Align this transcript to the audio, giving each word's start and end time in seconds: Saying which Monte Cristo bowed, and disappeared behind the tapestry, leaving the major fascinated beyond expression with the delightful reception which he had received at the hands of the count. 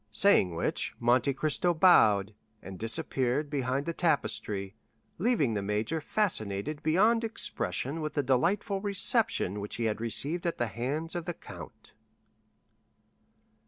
Saying 0.09 0.55
which 0.55 0.95
Monte 0.99 1.31
Cristo 1.35 1.75
bowed, 1.75 2.33
and 2.63 2.79
disappeared 2.79 3.51
behind 3.51 3.85
the 3.85 3.93
tapestry, 3.93 4.73
leaving 5.19 5.53
the 5.53 5.61
major 5.61 6.01
fascinated 6.01 6.81
beyond 6.81 7.23
expression 7.23 8.01
with 8.01 8.13
the 8.15 8.23
delightful 8.23 8.81
reception 8.81 9.59
which 9.59 9.75
he 9.75 9.83
had 9.83 10.01
received 10.01 10.47
at 10.47 10.57
the 10.57 10.65
hands 10.65 11.13
of 11.13 11.25
the 11.25 11.35
count. 11.35 11.93